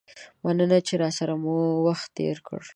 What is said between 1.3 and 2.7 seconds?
مو وخت تیر کړ.